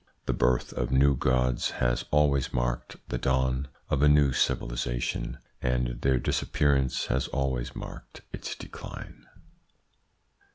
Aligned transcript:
The 0.25 0.33
birth 0.33 0.73
of 0.73 0.89
new 0.89 1.15
gods 1.15 1.69
has 1.79 2.05
always 2.09 2.51
marked 2.51 2.95
the 3.09 3.19
dawn 3.19 3.67
of 3.87 4.01
a 4.01 4.09
new 4.09 4.33
civilisation, 4.33 5.37
and 5.61 6.01
their 6.01 6.17
disappearance 6.17 7.05
has 7.05 7.27
always 7.27 7.75
marked 7.75 8.21
its 8.33 8.55
decline. 8.55 9.27